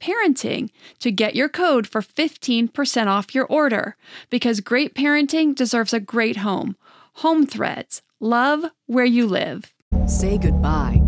[0.00, 3.96] parenting to get your code for 15% off your order
[4.30, 6.76] because great parenting deserves a great home.
[7.16, 8.02] Home Threads.
[8.20, 9.74] Love where you live.
[10.06, 11.00] Say goodbye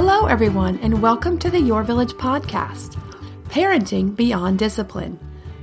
[0.00, 2.94] Hello, everyone, and welcome to the Your Village podcast
[3.48, 5.18] Parenting Beyond Discipline,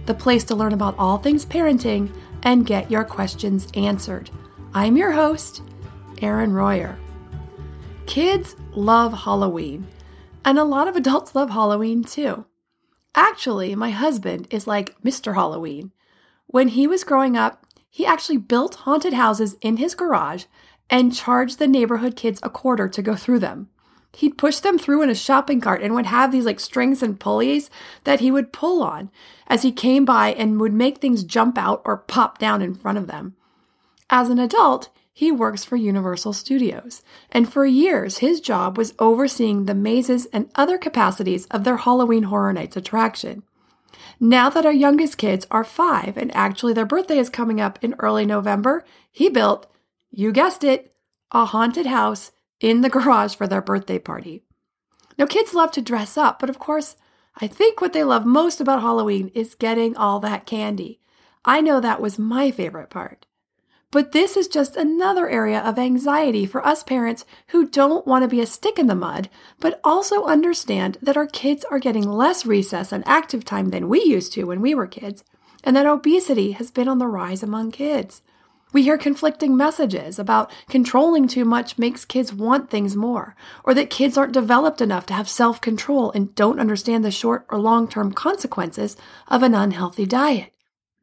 [0.07, 4.29] the place to learn about all things parenting and get your questions answered.
[4.73, 5.61] I'm your host,
[6.21, 6.99] Erin Royer.
[8.07, 9.87] Kids love Halloween,
[10.43, 12.43] and a lot of adults love Halloween too.
[13.15, 15.35] Actually, my husband is like Mr.
[15.35, 15.93] Halloween.
[16.47, 20.43] When he was growing up, he actually built haunted houses in his garage
[20.89, 23.69] and charged the neighborhood kids a quarter to go through them
[24.15, 27.19] he'd push them through in a shopping cart and would have these like strings and
[27.19, 27.69] pulleys
[28.03, 29.09] that he would pull on
[29.47, 32.97] as he came by and would make things jump out or pop down in front
[32.97, 33.35] of them.
[34.09, 39.65] As an adult, he works for Universal Studios, and for years his job was overseeing
[39.65, 43.43] the mazes and other capacities of their Halloween Horror Nights attraction.
[44.19, 47.95] Now that our youngest kids are five and actually their birthday is coming up in
[47.99, 49.71] early November, he built,
[50.11, 50.93] you guessed it,
[51.31, 52.31] a haunted house
[52.65, 54.41] in the garage for their birthday party.
[55.19, 56.95] Now, kids love to dress up, but of course,
[57.39, 60.99] I think what they love most about Halloween is getting all that candy.
[61.45, 63.27] I know that was my favorite part.
[63.91, 68.27] But this is just another area of anxiety for us parents who don't want to
[68.27, 72.47] be a stick in the mud, but also understand that our kids are getting less
[72.47, 75.23] recess and active time than we used to when we were kids,
[75.63, 78.23] and that obesity has been on the rise among kids.
[78.75, 83.89] We hear conflicting messages about controlling too much makes kids want things more, or that
[83.89, 87.87] kids aren't developed enough to have self control and don't understand the short or long
[87.87, 88.97] term consequences
[89.29, 90.51] of an unhealthy diet.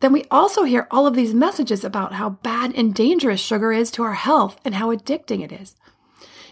[0.01, 3.91] Then we also hear all of these messages about how bad and dangerous sugar is
[3.93, 5.75] to our health and how addicting it is.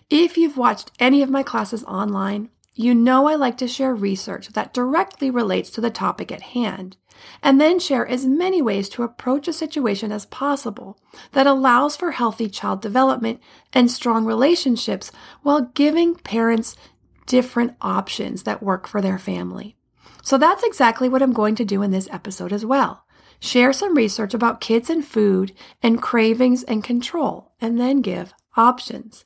[0.09, 4.49] If you've watched any of my classes online, you know I like to share research
[4.49, 6.97] that directly relates to the topic at hand
[7.43, 10.99] and then share as many ways to approach a situation as possible
[11.33, 13.41] that allows for healthy child development
[13.73, 16.77] and strong relationships while giving parents
[17.27, 19.77] different options that work for their family.
[20.23, 23.05] So that's exactly what I'm going to do in this episode as well.
[23.41, 29.25] Share some research about kids and food and cravings and control, and then give options.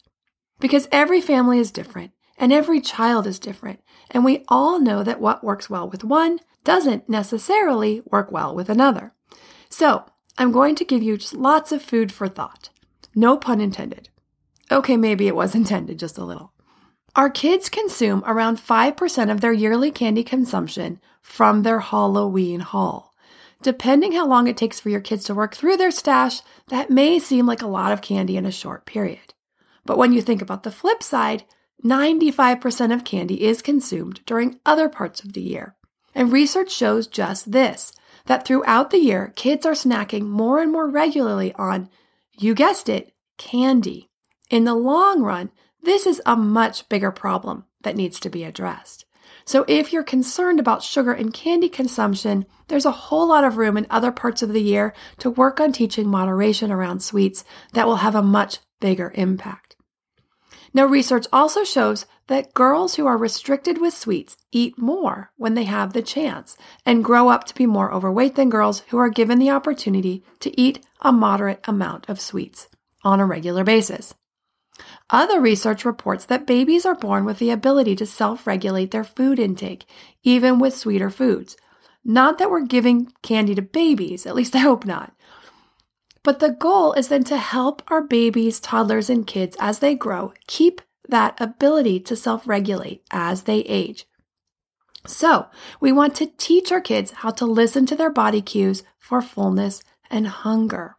[0.61, 3.81] Because every family is different and every child is different,
[4.11, 8.69] and we all know that what works well with one doesn't necessarily work well with
[8.69, 9.13] another.
[9.69, 10.05] So,
[10.37, 12.71] I'm going to give you just lots of food for thought.
[13.15, 14.09] No pun intended.
[14.71, 16.53] Okay, maybe it was intended just a little.
[17.17, 23.15] Our kids consume around 5% of their yearly candy consumption from their Halloween haul.
[23.63, 27.19] Depending how long it takes for your kids to work through their stash, that may
[27.21, 29.33] seem like a lot of candy in a short period.
[29.87, 31.45] But when you think about the flip side,
[31.83, 35.77] 95% of candy is consumed during other parts of the year.
[36.15, 37.93] And research shows just this
[38.27, 41.91] that throughout the year, kids are snacking more and more regularly on,
[42.39, 44.09] you guessed it, candy.
[44.51, 45.51] In the long run,
[45.83, 49.05] this is a much bigger problem that needs to be addressed.
[49.45, 53.77] So if you're concerned about sugar and candy consumption, there's a whole lot of room
[53.77, 57.45] in other parts of the year to work on teaching moderation around sweets
[57.75, 59.77] that will have a much bigger impact.
[60.73, 65.65] Now, research also shows that girls who are restricted with sweets eat more when they
[65.65, 66.57] have the chance
[66.87, 70.59] and grow up to be more overweight than girls who are given the opportunity to
[70.59, 72.69] eat a moderate amount of sweets
[73.03, 74.15] on a regular basis.
[75.11, 79.39] Other research reports that babies are born with the ability to self regulate their food
[79.39, 79.85] intake,
[80.23, 81.57] even with sweeter foods.
[82.05, 85.14] Not that we're giving candy to babies, at least I hope not.
[86.25, 90.33] But the goal is then to help our babies, toddlers, and kids as they grow
[90.49, 94.07] keep that ability to self regulate as they age.
[95.07, 95.47] So,
[95.81, 99.83] we want to teach our kids how to listen to their body cues for fullness
[100.11, 100.97] and hunger.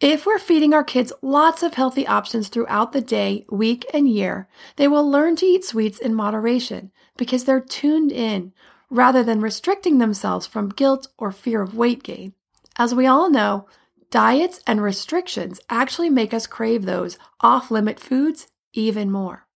[0.00, 4.48] If we're feeding our kids lots of healthy options throughout the day, week, and year,
[4.76, 8.52] they will learn to eat sweets in moderation because they're tuned in
[8.90, 12.32] rather than restricting themselves from guilt or fear of weight gain.
[12.78, 13.68] As we all know,
[14.12, 19.46] Diets and restrictions actually make us crave those off limit foods even more.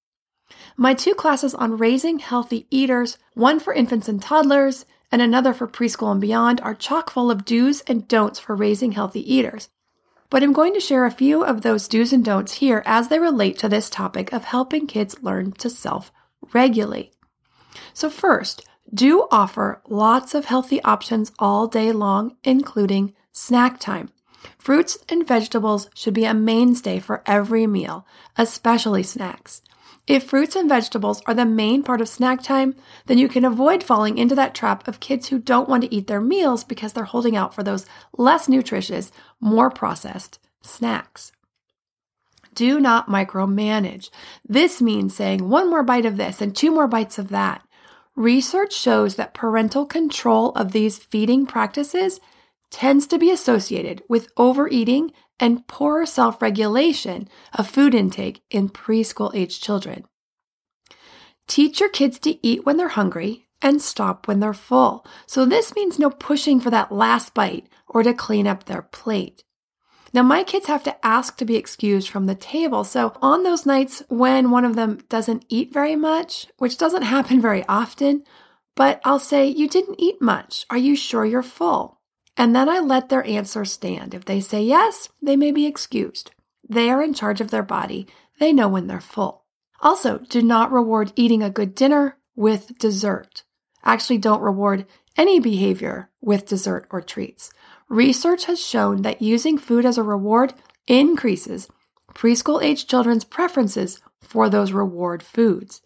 [0.78, 5.68] My two classes on raising healthy eaters, one for infants and toddlers and another for
[5.68, 9.68] preschool and beyond, are chock full of do's and don'ts for raising healthy eaters.
[10.30, 13.18] But I'm going to share a few of those do's and don'ts here as they
[13.18, 16.10] relate to this topic of helping kids learn to self
[16.54, 17.12] regulate.
[17.92, 24.08] So, first, do offer lots of healthy options all day long, including snack time.
[24.58, 28.06] Fruits and vegetables should be a mainstay for every meal,
[28.36, 29.62] especially snacks.
[30.06, 32.76] If fruits and vegetables are the main part of snack time,
[33.06, 36.06] then you can avoid falling into that trap of kids who don't want to eat
[36.06, 39.10] their meals because they're holding out for those less nutritious,
[39.40, 41.32] more processed snacks.
[42.54, 44.10] Do not micromanage.
[44.48, 47.66] This means saying one more bite of this and two more bites of that.
[48.14, 52.18] Research shows that parental control of these feeding practices
[52.70, 59.34] tends to be associated with overeating and poor self regulation of food intake in preschool
[59.34, 60.04] age children.
[61.46, 65.06] Teach your kids to eat when they're hungry and stop when they're full.
[65.26, 69.44] So, this means no pushing for that last bite or to clean up their plate.
[70.12, 72.84] Now, my kids have to ask to be excused from the table.
[72.84, 77.40] So, on those nights when one of them doesn't eat very much, which doesn't happen
[77.40, 78.24] very often,
[78.74, 80.66] but I'll say, You didn't eat much.
[80.70, 81.95] Are you sure you're full?
[82.36, 84.14] And then I let their answer stand.
[84.14, 86.30] If they say yes, they may be excused.
[86.68, 88.06] They are in charge of their body.
[88.38, 89.44] They know when they're full.
[89.80, 93.44] Also, do not reward eating a good dinner with dessert.
[93.84, 94.86] Actually, don't reward
[95.16, 97.50] any behavior with dessert or treats.
[97.88, 100.52] Research has shown that using food as a reward
[100.86, 101.68] increases
[102.16, 105.82] preschool age children's preferences for those reward foods.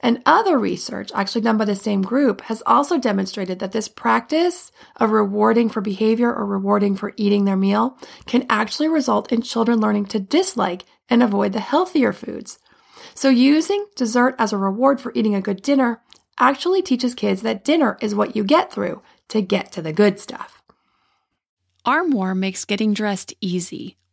[0.00, 4.70] And other research, actually done by the same group, has also demonstrated that this practice
[4.96, 9.80] of rewarding for behavior or rewarding for eating their meal can actually result in children
[9.80, 12.58] learning to dislike and avoid the healthier foods.
[13.14, 16.02] So using dessert as a reward for eating a good dinner
[16.38, 20.20] actually teaches kids that dinner is what you get through to get to the good
[20.20, 20.62] stuff.
[21.84, 23.96] Armoire makes getting dressed easy.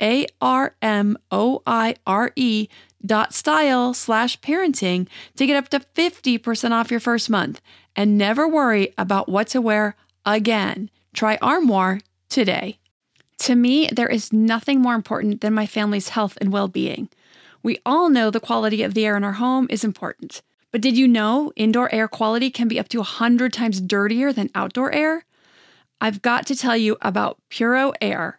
[0.00, 2.68] a R M O I R E
[3.04, 7.60] dot style slash parenting to get up to 50% off your first month
[7.94, 10.90] and never worry about what to wear again.
[11.14, 12.78] Try Armoire today.
[13.40, 17.08] To me, there is nothing more important than my family's health and well being.
[17.62, 20.42] We all know the quality of the air in our home is important.
[20.70, 24.50] But did you know indoor air quality can be up to 100 times dirtier than
[24.54, 25.24] outdoor air?
[26.00, 28.38] I've got to tell you about Puro Air.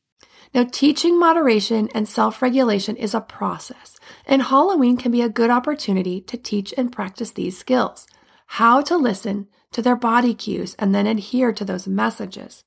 [0.53, 5.49] Now, teaching moderation and self regulation is a process, and Halloween can be a good
[5.49, 8.07] opportunity to teach and practice these skills
[8.55, 12.65] how to listen to their body cues and then adhere to those messages.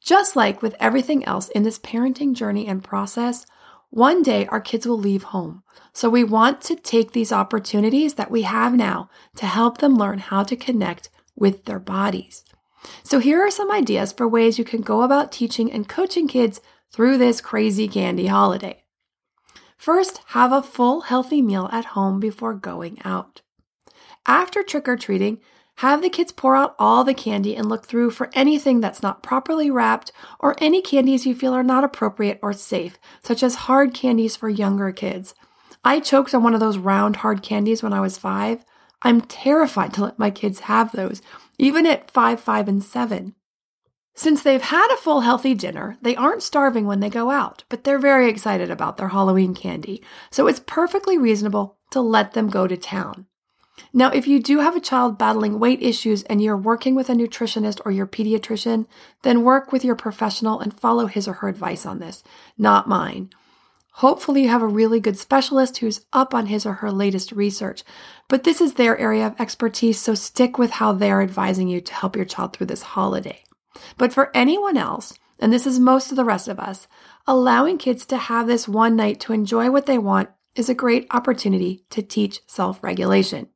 [0.00, 3.44] Just like with everything else in this parenting journey and process,
[3.90, 5.62] one day our kids will leave home.
[5.92, 10.18] So we want to take these opportunities that we have now to help them learn
[10.18, 12.42] how to connect with their bodies.
[13.02, 16.62] So here are some ideas for ways you can go about teaching and coaching kids
[16.92, 18.82] through this crazy candy holiday.
[19.76, 23.40] First, have a full healthy meal at home before going out.
[24.26, 25.38] After trick or treating,
[25.76, 29.22] have the kids pour out all the candy and look through for anything that's not
[29.22, 33.94] properly wrapped or any candies you feel are not appropriate or safe, such as hard
[33.94, 35.34] candies for younger kids.
[35.82, 38.64] I choked on one of those round hard candies when I was five.
[39.02, 41.22] I'm terrified to let my kids have those,
[41.58, 43.34] even at five, five, and seven.
[44.14, 47.84] Since they've had a full healthy dinner, they aren't starving when they go out, but
[47.84, 52.66] they're very excited about their Halloween candy, so it's perfectly reasonable to let them go
[52.66, 53.26] to town.
[53.94, 57.14] Now, if you do have a child battling weight issues and you're working with a
[57.14, 58.86] nutritionist or your pediatrician,
[59.22, 62.22] then work with your professional and follow his or her advice on this,
[62.58, 63.30] not mine.
[63.96, 67.82] Hopefully, you have a really good specialist who's up on his or her latest research,
[68.28, 71.94] but this is their area of expertise, so stick with how they're advising you to
[71.94, 73.42] help your child through this holiday.
[73.98, 76.86] But for anyone else, and this is most of the rest of us,
[77.26, 81.06] allowing kids to have this one night to enjoy what they want is a great
[81.10, 83.48] opportunity to teach self regulation.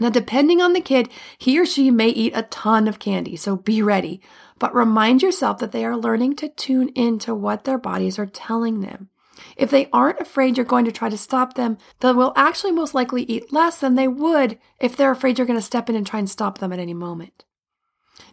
[0.00, 1.08] Now, depending on the kid,
[1.38, 4.20] he or she may eat a ton of candy, so be ready.
[4.58, 8.80] But remind yourself that they are learning to tune into what their bodies are telling
[8.80, 9.08] them.
[9.56, 12.94] If they aren't afraid you're going to try to stop them, they will actually most
[12.94, 16.06] likely eat less than they would if they're afraid you're going to step in and
[16.06, 17.44] try and stop them at any moment.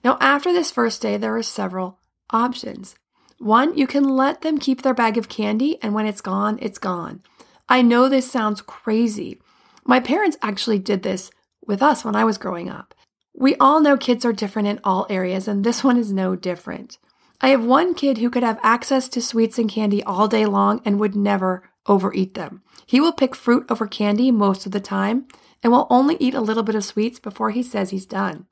[0.03, 1.99] Now, after this first day, there are several
[2.29, 2.95] options.
[3.39, 6.79] One, you can let them keep their bag of candy, and when it's gone, it's
[6.79, 7.21] gone.
[7.67, 9.41] I know this sounds crazy.
[9.83, 11.31] My parents actually did this
[11.65, 12.93] with us when I was growing up.
[13.33, 16.97] We all know kids are different in all areas, and this one is no different.
[17.41, 20.81] I have one kid who could have access to sweets and candy all day long
[20.85, 22.63] and would never overeat them.
[22.85, 25.27] He will pick fruit over candy most of the time
[25.61, 28.47] and will only eat a little bit of sweets before he says he's done.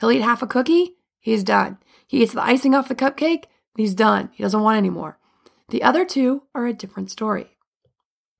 [0.00, 1.78] He'll eat half a cookie, he's done.
[2.06, 3.44] He eats the icing off the cupcake,
[3.76, 4.30] he's done.
[4.32, 5.18] He doesn't want any more.
[5.68, 7.56] The other two are a different story.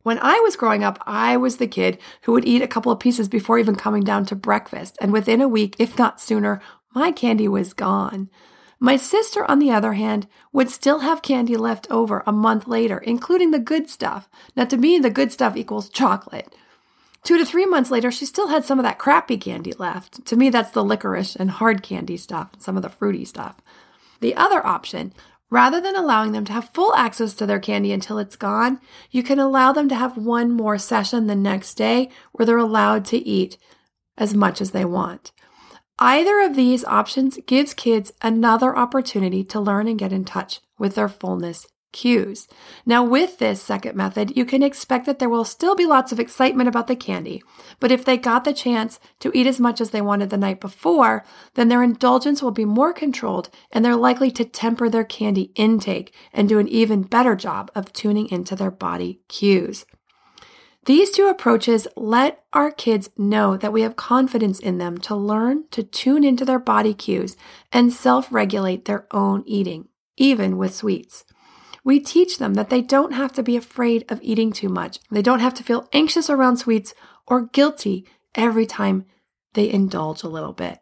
[0.03, 3.01] When I was growing up, I was the kid who would eat a couple of
[3.01, 6.61] pieces before even coming down to breakfast, and within a week, if not sooner,
[6.95, 8.31] my candy was gone.
[8.79, 12.99] My sister, on the other hand, would still have candy left over a month later,
[12.99, 14.29] including the good stuff.
[14.55, 16.55] Now, to me, the good stuff equals chocolate.
[17.27, 20.25] Two to three months later, she still had some of that crappy candy left.
[20.27, 23.57] To me, that's the licorice and hard candy stuff, some of the fruity stuff.
[24.21, 25.13] The other option
[25.49, 28.81] Rather than allowing them to have full access to their candy until it's gone,
[29.11, 33.05] you can allow them to have one more session the next day where they're allowed
[33.05, 33.57] to eat
[34.19, 35.31] as much as they want.
[36.01, 40.97] Either of these options gives kids another opportunity to learn and get in touch with
[40.97, 42.47] their fullness cues.
[42.85, 46.21] Now, with this second method, you can expect that there will still be lots of
[46.21, 47.43] excitement about the candy,
[47.81, 50.61] but if they got the chance to eat as much as they wanted the night
[50.61, 51.25] before,
[51.55, 56.15] then their indulgence will be more controlled and they're likely to temper their candy intake
[56.35, 59.87] and do an even better job of tuning into their body cues.
[60.85, 65.65] These two approaches let our kids know that we have confidence in them to learn
[65.71, 67.39] to tune into their body cues
[67.73, 69.89] and self regulate their own eating,
[70.19, 71.25] even with sweets.
[71.87, 74.99] We teach them that they don't have to be afraid of eating too much.
[75.11, 76.93] They don't have to feel anxious around sweets
[77.27, 79.07] or guilty every time
[79.55, 80.81] they indulge a little bit.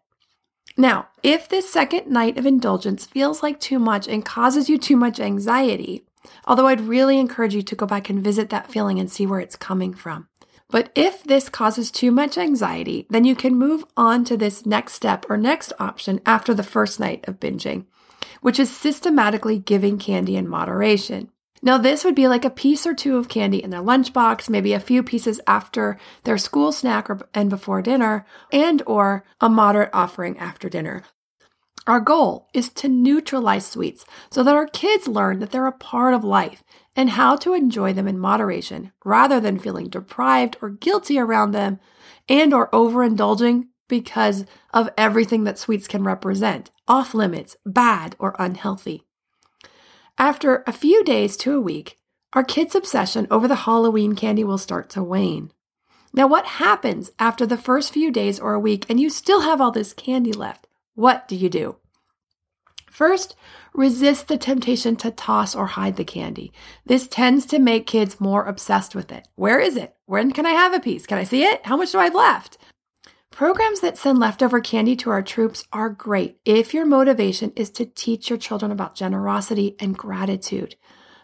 [0.76, 4.96] Now, if this second night of indulgence feels like too much and causes you too
[4.96, 6.04] much anxiety,
[6.46, 9.40] Although I'd really encourage you to go back and visit that feeling and see where
[9.40, 10.28] it's coming from.
[10.70, 14.94] But if this causes too much anxiety, then you can move on to this next
[14.94, 17.86] step or next option after the first night of binging,
[18.40, 21.30] which is systematically giving candy in moderation.
[21.62, 24.74] Now, this would be like a piece or two of candy in their lunchbox, maybe
[24.74, 30.38] a few pieces after their school snack and before dinner, and or a moderate offering
[30.38, 31.04] after dinner.
[31.86, 36.14] Our goal is to neutralize sweets so that our kids learn that they're a part
[36.14, 36.62] of life
[36.96, 41.80] and how to enjoy them in moderation rather than feeling deprived or guilty around them
[42.28, 49.02] and or overindulging because of everything that sweets can represent, off limits, bad or unhealthy.
[50.18, 51.98] After a few days to a week,
[52.32, 55.50] our kids' obsession over the Halloween candy will start to wane.
[56.12, 59.60] Now, what happens after the first few days or a week and you still have
[59.60, 60.68] all this candy left?
[60.94, 61.76] What do you do?
[62.88, 63.34] First,
[63.72, 66.52] resist the temptation to toss or hide the candy.
[66.86, 69.26] This tends to make kids more obsessed with it.
[69.34, 69.96] Where is it?
[70.06, 71.04] When can I have a piece?
[71.04, 71.66] Can I see it?
[71.66, 72.56] How much do I have left?
[73.34, 77.84] Programs that send leftover candy to our troops are great if your motivation is to
[77.84, 80.76] teach your children about generosity and gratitude.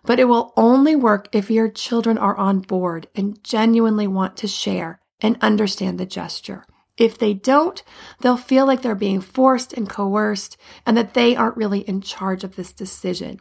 [0.02, 4.48] But it will only work if your children are on board and genuinely want to
[4.48, 6.66] share and understand the gesture.
[6.96, 7.80] If they don't,
[8.22, 12.42] they'll feel like they're being forced and coerced and that they aren't really in charge
[12.42, 13.38] of this decision.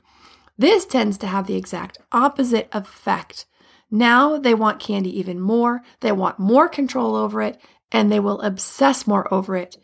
[0.59, 3.47] This tends to have the exact opposite effect.
[3.89, 7.59] Now they want candy even more, they want more control over it,
[7.91, 9.77] and they will obsess more over it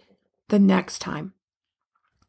[0.50, 1.34] the next time.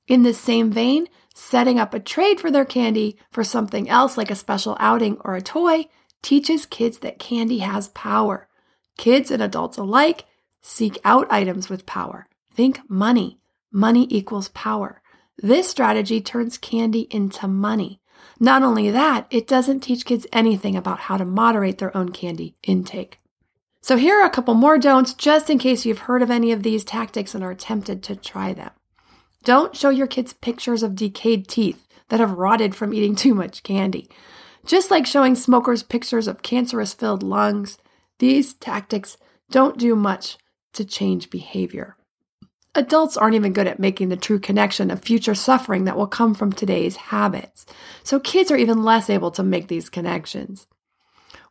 [0.06, 4.30] In the same vein, setting up a trade for their candy for something else like
[4.30, 5.86] a special outing or a toy
[6.22, 8.48] teaches kids that candy has power.
[8.96, 10.24] Kids and adults alike
[10.68, 12.26] Seek out items with power.
[12.52, 13.38] Think money.
[13.70, 15.00] Money equals power.
[15.38, 18.00] This strategy turns candy into money.
[18.40, 22.56] Not only that, it doesn't teach kids anything about how to moderate their own candy
[22.64, 23.20] intake.
[23.86, 26.64] So here are a couple more don'ts just in case you've heard of any of
[26.64, 28.72] these tactics and are tempted to try them.
[29.44, 33.62] Don't show your kids pictures of decayed teeth that have rotted from eating too much
[33.62, 34.08] candy.
[34.64, 37.78] Just like showing smokers pictures of cancerous filled lungs,
[38.18, 39.18] these tactics
[39.52, 40.36] don't do much
[40.72, 41.96] to change behavior.
[42.74, 46.34] Adults aren't even good at making the true connection of future suffering that will come
[46.34, 47.64] from today's habits.
[48.02, 50.66] So kids are even less able to make these connections.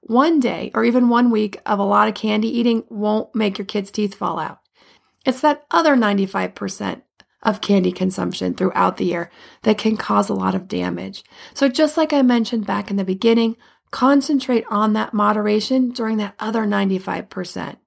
[0.08, 3.66] One day or even one week of a lot of candy eating won't make your
[3.66, 4.60] kids' teeth fall out.
[5.26, 7.02] It's that other 95%
[7.42, 9.32] of candy consumption throughout the year
[9.64, 11.24] that can cause a lot of damage.
[11.56, 13.58] So just like I mentioned back in the beginning,
[13.90, 17.78] concentrate on that moderation during that other 95%.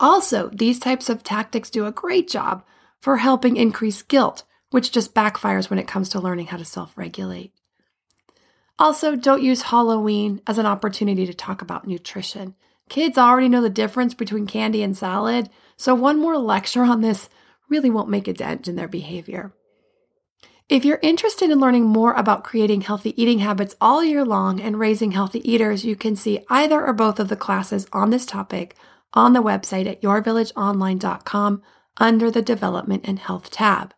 [0.00, 2.64] Also, these types of tactics do a great job
[2.98, 6.96] for helping increase guilt, which just backfires when it comes to learning how to self
[6.96, 7.52] regulate.
[8.78, 12.54] Also, don't use Halloween as an opportunity to talk about nutrition.
[12.88, 17.28] Kids already know the difference between candy and salad, so one more lecture on this
[17.68, 19.52] really won't make a dent in their behavior.
[20.68, 24.78] If you're interested in learning more about creating healthy eating habits all year long and
[24.78, 28.76] raising healthy eaters, you can see either or both of the classes on this topic
[29.14, 31.62] on the website at yourvillageonline.com
[31.96, 33.94] under the Development and Health tab.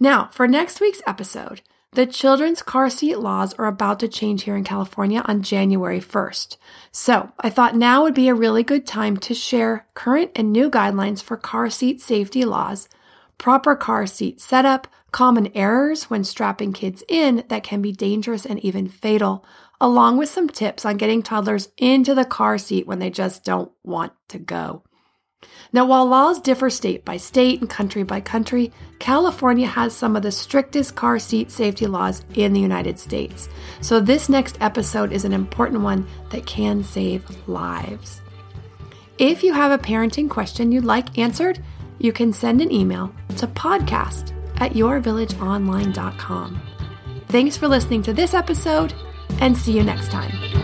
[0.00, 1.60] Now, for next week's episode,
[1.94, 6.56] the children's car seat laws are about to change here in California on January 1st.
[6.90, 10.70] So I thought now would be a really good time to share current and new
[10.70, 12.88] guidelines for car seat safety laws,
[13.38, 18.58] proper car seat setup, common errors when strapping kids in that can be dangerous and
[18.64, 19.44] even fatal,
[19.80, 23.70] along with some tips on getting toddlers into the car seat when they just don't
[23.84, 24.82] want to go.
[25.72, 30.22] Now, while laws differ state by state and country by country, California has some of
[30.22, 33.48] the strictest car seat safety laws in the United States.
[33.80, 38.20] So, this next episode is an important one that can save lives.
[39.18, 41.62] If you have a parenting question you'd like answered,
[41.98, 46.62] you can send an email to podcast at yourvillageonline.com.
[47.28, 48.94] Thanks for listening to this episode,
[49.40, 50.63] and see you next time.